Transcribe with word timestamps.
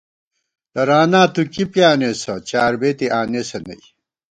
ترانا 0.73 1.21
تُو 1.33 1.41
کی 1.53 1.63
پیانېسہ 1.71 2.33
چاربېتی 2.49 3.07
آنېسہ 3.19 3.57
نئ 3.67 3.81